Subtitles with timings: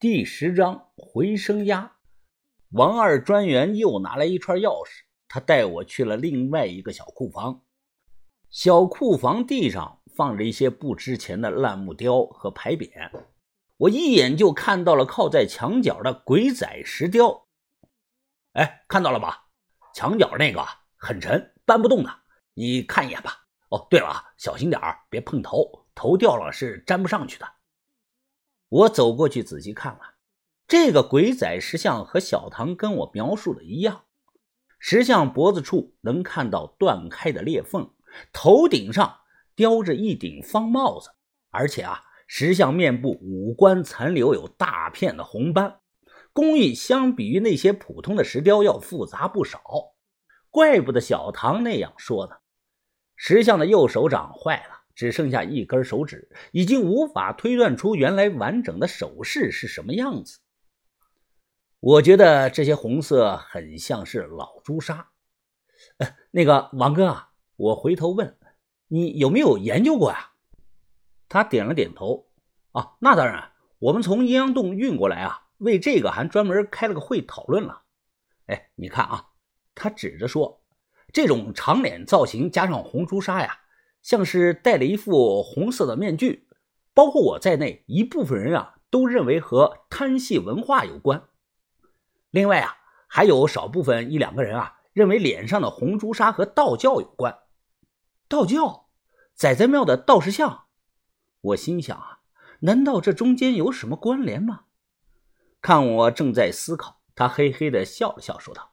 [0.00, 1.96] 第十章回声鸭。
[2.70, 4.90] 王二专员又拿来一串钥匙，
[5.26, 7.64] 他带我去了另外一个小库房。
[8.48, 13.10] 小库房地上放着一些不值钱的烂木雕和牌匾，
[13.76, 17.48] 我一眼就看到了靠在墙角的鬼仔石雕。
[18.52, 19.48] 哎，看到了吧？
[19.92, 20.64] 墙角那个
[20.96, 22.20] 很沉，搬不动的，
[22.54, 23.32] 你看一眼吧。
[23.70, 24.80] 哦，对了啊，小心点
[25.10, 27.57] 别碰头，头掉了是粘不上去的。
[28.68, 30.00] 我走过去仔细看了，
[30.66, 34.04] 这个鬼仔石像和小唐跟我描述的一样，
[34.78, 37.90] 石像脖子处能看到断开的裂缝，
[38.32, 39.20] 头顶上
[39.54, 41.10] 雕着一顶方帽子，
[41.50, 45.80] 而且啊，石像面部五官残留有大片的红斑，
[46.34, 49.62] 工艺相比于那些普通的石雕要复杂不少，
[50.50, 52.36] 怪不得小唐那样说呢。
[53.16, 60.40] 石像的右手掌坏了，只剩下一根手指，已经无法推断出原来完整的手势是什么样子。
[61.78, 65.12] 我觉得这些红色很像是老朱砂。
[65.98, 68.36] 呃，那个王哥啊，我回头问
[68.88, 70.32] 你有没有研究过呀？
[71.28, 72.26] 他点了点头。
[72.72, 77.84] 啊，那当然，我们从阴阳洞运过来啊，为这个还专门开了个会讨论了。
[78.46, 79.28] 哎，你看啊，
[79.76, 80.64] 他指着说。
[81.12, 83.60] 这种长脸造型加上红朱砂呀，
[84.02, 86.48] 像是戴了一副红色的面具。
[86.94, 91.28] 包括我在内，一部分人啊都认为和贪戏文化有关。
[92.30, 97.38] 另外啊，还有少部分一两个人啊认为脸上的红朱砂和道教有关。
[98.28, 98.88] 道教，
[99.34, 100.64] 仔仔庙的道士像。
[101.40, 102.18] 我心想啊，
[102.60, 104.62] 难道这中间有什么关联吗？
[105.60, 108.72] 看我正在思考，他嘿嘿的笑了笑，说道：“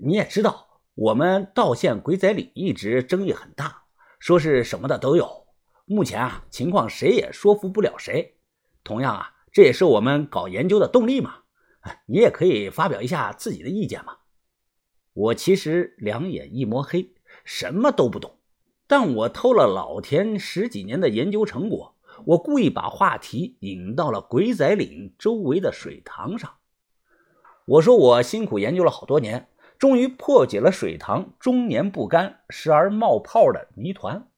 [0.00, 3.83] 你也知道。”我们道县鬼仔岭一直争议很大，
[4.24, 5.44] 说是什么的都有。
[5.84, 8.38] 目前啊，情况谁也说服不了谁。
[8.82, 11.40] 同样啊，这也是我们搞研究的动力嘛。
[12.06, 14.16] 你也可以发表一下自己的意见嘛。
[15.12, 17.12] 我其实两眼一抹黑，
[17.44, 18.38] 什么都不懂，
[18.86, 21.94] 但我偷了老田十几年的研究成果，
[22.24, 26.50] 我故意把话题引到了鬼仔岭周围的水塘上。
[27.66, 29.50] 我说我辛苦研究了好多年。
[29.78, 34.28] 终于破解了水塘终年不干、时而冒泡的谜团。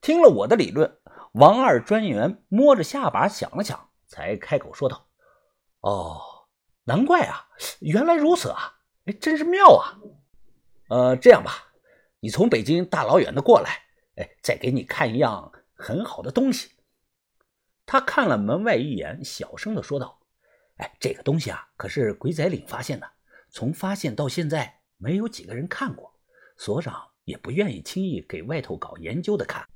[0.00, 0.98] 听了我的理论，
[1.32, 5.06] 王二专员摸着下巴想了想，才开口说道
[5.80, 6.20] ：“哦，
[6.84, 7.48] 难怪啊，
[7.80, 9.98] 原来如此啊，哎，真是妙啊。
[10.88, 11.72] 呃，这样吧，
[12.20, 13.82] 你从北京大老远的过来，
[14.16, 16.70] 哎，再给你看一样很好的东西。”
[17.86, 20.20] 他看了门外一眼，小声的说道
[20.78, 23.08] ：“哎，这个东西啊，可是鬼仔岭发现的。”
[23.52, 26.18] 从发现到现在，没有几个人看过，
[26.56, 29.68] 所长也不愿意轻易给外头搞研究的看。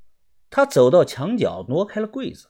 [0.49, 2.49] 他走到墙角，挪开了柜子，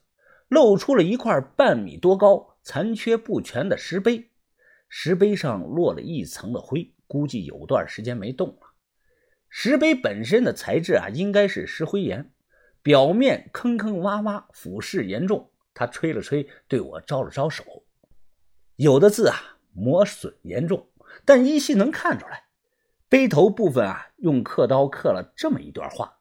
[0.49, 4.31] 露出了一块半米多高、残缺不全的石碑。
[4.89, 8.61] 石碑上落了一层的灰，估计有段时间没动了。
[9.49, 12.31] 石碑本身的材质啊，应该是石灰岩，
[12.83, 15.51] 表面坑坑洼洼，腐蚀严重。
[15.75, 17.65] 他吹了吹，对我招了招手。
[18.77, 20.87] 有的字啊，磨损严重。
[21.25, 22.45] 但依稀能看出来，
[23.09, 26.19] 碑头部分啊，用刻刀刻了这么一段话：“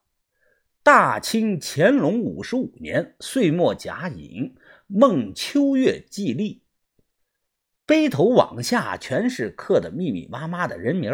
[0.83, 4.55] 大清乾隆五十五年岁末甲寅，
[4.87, 6.63] 孟秋月祭历。”
[7.85, 11.11] 碑头往下全是刻的密密麻麻的人名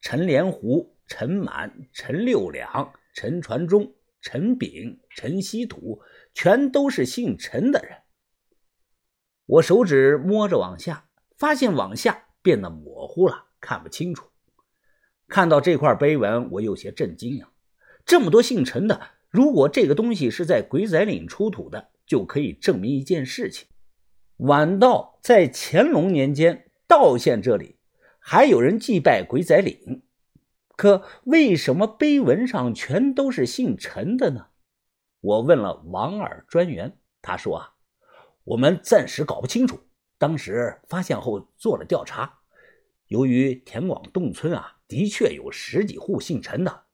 [0.00, 6.00] 陈连湖、陈满、陈六两、陈传忠、陈炳、陈希土，
[6.32, 7.98] 全都是姓陈的人。
[9.44, 12.28] 我手指摸着往下，发现往下。
[12.42, 14.28] 变得模糊了，看不清楚。
[15.28, 17.48] 看到这块碑文，我有些震惊呀！
[18.04, 23.68] 这么多姓陈的，如果这个东西是在鬼仔岭出土的，就可以证明一件事情：
[24.38, 27.76] 晚到在乾隆年间，道县这里
[28.18, 30.02] 还有人祭拜鬼仔岭。
[30.76, 34.48] 可为什么碑文上全都是姓陈的呢？
[35.20, 37.74] 我问了王二专员，他说啊，
[38.44, 39.80] 我们暂时搞不清楚。
[40.22, 42.38] 当时发现后做了调查，
[43.08, 46.84] 由于田广洞村啊的确有十几户姓陈的，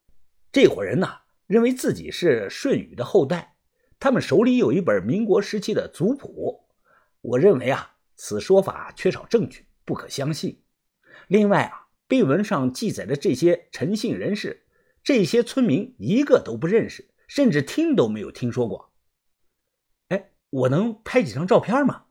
[0.50, 1.06] 这伙人呢
[1.46, 3.56] 认为自己是舜禹的后代，
[4.00, 6.70] 他们手里有一本民国时期的族谱。
[7.20, 10.62] 我认为啊此说法缺少证据，不可相信。
[11.26, 14.66] 另外啊碑文上记载的这些陈姓人士，
[15.02, 18.94] 这些村民一个都不认识，甚至听都没有听说过。
[20.08, 22.06] 哎，我能拍几张照片吗？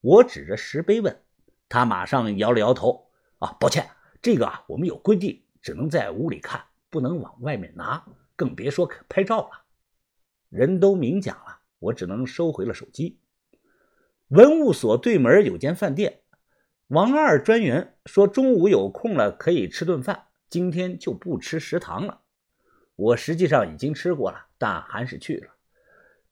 [0.00, 1.22] 我指着石碑问，
[1.68, 3.10] 他马上摇了摇头。
[3.38, 3.90] 啊，抱歉，
[4.22, 8.02] 这个啊，我们有规定，只能在屋里看，不能往外面拿，
[8.34, 9.64] 更别说拍照了。
[10.48, 13.20] 人都明讲了，我只能收回了手机。
[14.28, 16.20] 文物所对门有间饭店，
[16.86, 22.22] 王二专员说中午有空了可以吃顿饭，今天就不吃食堂了。
[22.96, 25.52] 我实际上已经吃过了，但还是去了，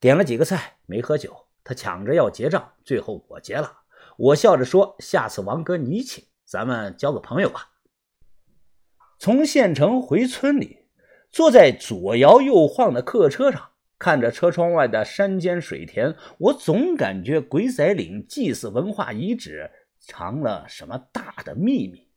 [0.01, 1.44] 点了几个菜，没喝酒。
[1.65, 3.81] 他抢着要结账，最后我结了。
[4.17, 7.71] 我笑着说：“下次王哥你请，咱们交个朋友吧。”
[9.19, 10.87] 从县城回村里，
[11.31, 22.11] 坐在左摇右晃的客车上，看着车窗外的山间水田，我总感觉鬼仔岭祭祀文化遗址藏了什么大的秘密。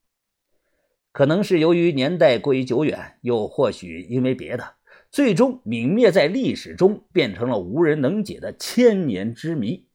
[1.13, 4.75] 可能是由于年代过于久远，又或许因为别的，
[5.11, 9.87] 最终泯灭在历史中，变成了无人能解的千年之谜。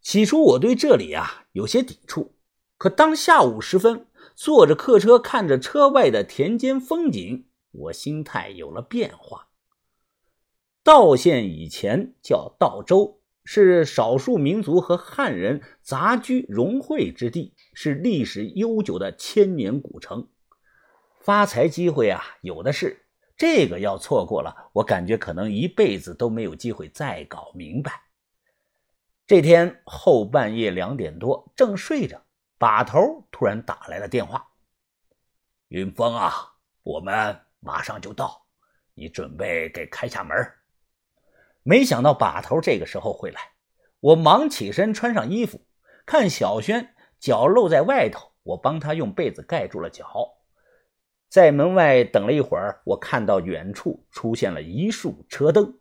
[0.00, 2.34] 起初我对这里啊有些抵触，
[2.78, 9.48] 可当下午时分，坐着客车看着车外的田间风景，我心态有了变化。
[10.82, 13.18] 道县以前叫道州。
[13.42, 20.28] 是少数民族和汉人杂居融汇之地，是历史悠久的千年古城，
[21.18, 23.06] 发财机会啊有的是。
[23.40, 28.02] 这个要错过了，我感觉可能一辈子都没有机会再搞明白。
[29.26, 32.20] 这天后半夜两点多，正睡着，
[32.58, 34.46] 把头突然打来了电话
[35.68, 36.52] ：“云峰啊，
[36.82, 38.44] 我们马上就到，
[38.92, 40.36] 你准备给开下门。”
[41.64, 43.40] 没想到把头这个时候会来，
[44.00, 45.66] 我忙起身穿上衣服，
[46.04, 50.39] 看小轩脚露在外头，我帮他用被子盖住了脚。
[51.30, 55.78] 在门外等了一会儿，我看到远处出现了一束车灯，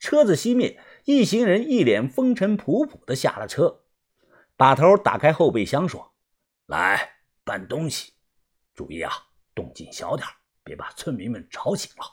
[0.00, 3.82] 车子熄灭，一行人一脸风尘仆仆的下了车。
[4.56, 6.12] 把头打开后备箱说
[6.66, 7.08] ：“来
[7.44, 8.14] 搬东西，
[8.74, 9.12] 注意啊，
[9.54, 10.26] 动静小点，
[10.64, 12.04] 别把村民们吵醒了。”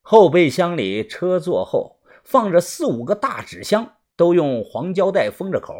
[0.00, 5.74] 后备箱里车座后放着四五个大纸箱，都用黄胶带封着口，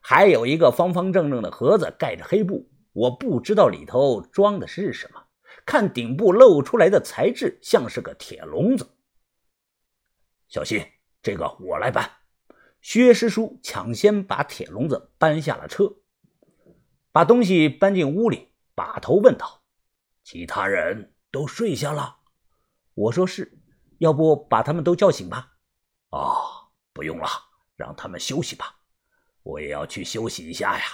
[0.00, 5.24] 还有一个方方正正的盒子盖着黑布，我不知道里头装的是什么。
[5.66, 8.96] 看顶部露出来的材质像是个铁笼子。
[10.48, 10.84] 小心，
[11.22, 12.10] 这个我来搬。
[12.80, 15.92] 薛师叔抢先把铁笼子搬下了车，
[17.12, 19.62] 把东西搬进屋里，把头问道
[20.24, 22.18] ：“其他人都睡下了？”
[22.94, 23.58] 我说是。
[23.98, 25.58] 要不把他们都叫醒吧？
[26.08, 27.28] 哦，不用了，
[27.76, 28.74] 让他们休息吧。
[29.42, 30.84] 我也要去休息一下呀。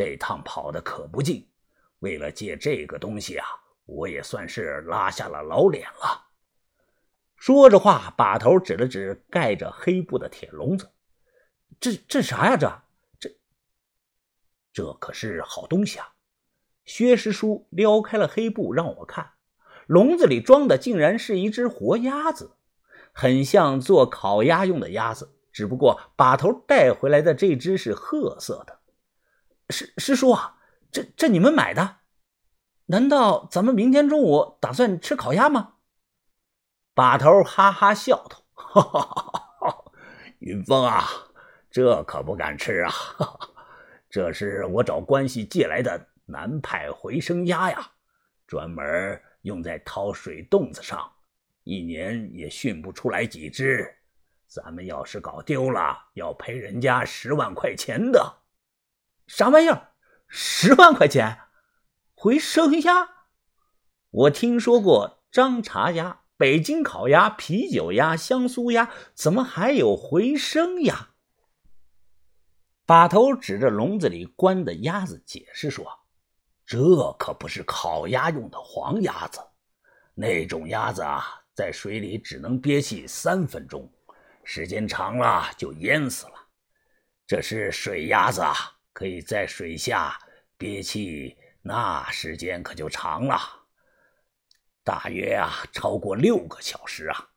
[0.00, 1.46] 这趟跑的可不近，
[1.98, 3.46] 为了借这个东西啊，
[3.84, 6.28] 我也算是拉下了老脸了。
[7.36, 10.90] 说着话，把头指了指盖着黑布的铁笼子
[11.78, 12.56] ：“这这啥呀？
[12.56, 12.82] 这
[13.18, 13.36] 这
[14.72, 16.14] 这可是好东西啊！”
[16.86, 19.32] 薛师叔撩开了黑布让我看。
[19.86, 22.52] 笼子里装的竟然是一只活鸭子，
[23.12, 28.79] 很像做烤鸭用的鸭子，只不过把头带回来的这只是褐色的。
[29.70, 30.56] 师师叔啊，
[30.90, 31.96] 这这你们买的？
[32.86, 35.74] 难道咱们明天中午打算吃烤鸭吗？
[36.94, 39.00] 把头哈哈笑道：“哈哈
[39.60, 39.84] 哈，
[40.40, 41.06] 云峰啊，
[41.70, 42.92] 这可不敢吃啊！
[44.10, 47.92] 这是我找关系借来的南派回声鸭呀，
[48.46, 51.10] 专门。”用在掏水洞子上，
[51.64, 53.90] 一年也训不出来几只。
[54.46, 58.42] 咱们要是搞丢了，要赔人家十万块钱的。
[59.30, 59.92] 啥玩意儿？
[60.26, 61.38] 十万块钱？
[62.16, 63.08] 回生鸭？
[64.10, 71.10] 我听说过张茶鸭、北京烤鸭、啤酒鸭、香酥鸭，怎么还有回生鸭？
[72.84, 75.86] 把头指着笼子里关的鸭子，解释说。
[76.66, 79.40] 这可不是烤鸭用的黄鸭子，
[80.12, 83.88] 那种鸭子啊，在水里只能憋气三分钟，
[84.42, 86.32] 时间长了就淹死了。
[87.28, 88.54] 这是水鸭子啊，
[89.00, 90.14] 可以在水下
[90.58, 93.40] 憋气，那时间可就长了，
[94.84, 97.30] 大约啊超过六个小时啊。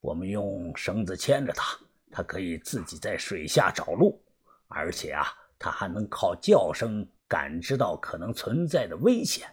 [0.00, 1.78] 我们用绳子牵着它，
[2.10, 4.20] 它可以自己在水下找路，
[4.66, 5.28] 而且啊，
[5.60, 7.08] 它还能靠叫声。
[7.28, 9.48] 感知到可能存在的危险，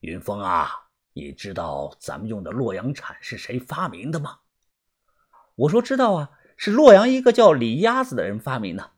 [0.00, 0.70] 云峰啊，
[1.12, 4.38] 你知道咱们用的洛阳铲是谁发明的吗？
[5.54, 8.92] 我说知道啊，是洛阳一个叫李鸭子的人发明的。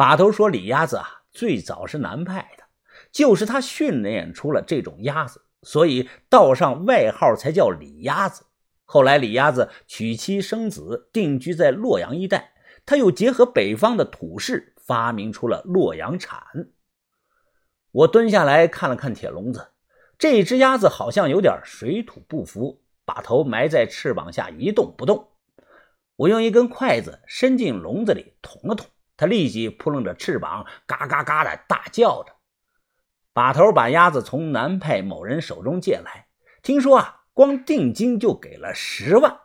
[0.00, 2.64] 把头说李鸭子啊，最早是南派的，
[3.12, 8.46] 就是他训练出了这种鸭子，所以道上外号才叫李鸭子。
[8.86, 12.54] 后来李鸭子娶妻生子，定居在洛阳一带，
[12.86, 14.74] 他又结合北方的土势。
[14.78, 16.40] 发明出了洛阳铲。
[17.92, 19.72] 我蹲下来看了看铁笼子，
[20.16, 25.28] 这只鸭子好像有点水土不服，把头埋在翅膀下一动不动。
[26.16, 28.86] 我用一根筷子伸进笼子里捅了捅，
[29.20, 32.36] 他立即扑棱着翅膀，嘎嘎嘎的大叫着。
[33.34, 36.28] 把头把鸭子从南派某人手中借来，
[36.62, 39.40] 听说啊，光定金就给了十万。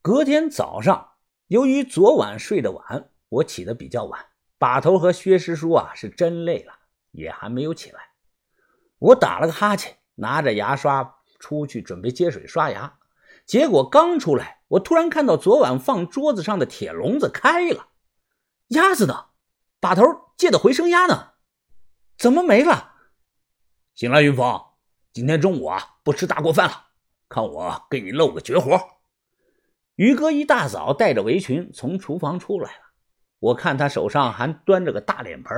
[0.00, 1.10] 隔天早上，
[1.48, 4.24] 由于昨晚睡得晚，我起得比较晚。
[4.56, 6.72] 把头和薛师叔啊是真累了，
[7.10, 8.00] 也还没有起来。
[9.00, 12.94] 我打了个哈欠，拿着牙刷出去准备接水刷牙，
[13.44, 17.88] 结果刚出来，我突然看到昨晚放桌子上的铁笼子开了，
[18.70, 19.26] 鸭子呢？
[19.80, 20.02] 把头
[20.36, 21.30] 借的回声鸭呢？
[22.16, 22.92] 怎么没了？
[23.94, 24.62] 醒来，云峰，
[25.12, 26.86] 今天中午啊不吃大锅饭了，
[27.28, 28.80] 看我给你露个绝活。
[29.96, 32.84] 于哥一大早带着围裙从厨房出来了，
[33.40, 35.56] 我看他手上还端着个大脸盆